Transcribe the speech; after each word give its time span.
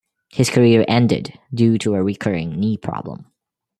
His 0.29 0.49
career 0.49 0.83
ended 0.87 1.37
due 1.53 1.77
to 1.77 1.93
a 1.93 2.01
recurring 2.01 2.59
knee 2.59 2.75
problem. 2.75 3.27